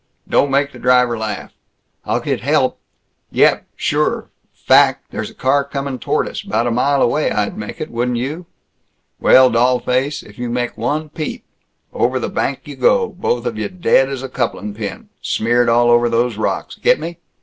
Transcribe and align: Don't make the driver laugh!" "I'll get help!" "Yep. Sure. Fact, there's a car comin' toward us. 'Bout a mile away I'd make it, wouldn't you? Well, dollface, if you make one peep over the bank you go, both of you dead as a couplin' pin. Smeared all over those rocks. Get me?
Don't 0.27 0.49
make 0.49 0.71
the 0.71 0.79
driver 0.79 1.15
laugh!" 1.15 1.51
"I'll 2.05 2.21
get 2.21 2.41
help!" 2.41 2.79
"Yep. 3.29 3.67
Sure. 3.75 4.31
Fact, 4.51 5.05
there's 5.11 5.29
a 5.29 5.35
car 5.35 5.63
comin' 5.63 5.99
toward 5.99 6.27
us. 6.27 6.41
'Bout 6.41 6.65
a 6.65 6.71
mile 6.71 7.03
away 7.03 7.29
I'd 7.29 7.55
make 7.55 7.79
it, 7.79 7.91
wouldn't 7.91 8.17
you? 8.17 8.47
Well, 9.19 9.51
dollface, 9.51 10.23
if 10.23 10.39
you 10.39 10.49
make 10.49 10.75
one 10.75 11.09
peep 11.09 11.43
over 11.93 12.17
the 12.17 12.29
bank 12.29 12.61
you 12.65 12.75
go, 12.75 13.09
both 13.09 13.45
of 13.45 13.59
you 13.59 13.69
dead 13.69 14.09
as 14.09 14.23
a 14.23 14.27
couplin' 14.27 14.73
pin. 14.73 15.09
Smeared 15.21 15.69
all 15.69 15.91
over 15.91 16.09
those 16.09 16.35
rocks. 16.35 16.73
Get 16.81 16.99
me? 16.99 17.19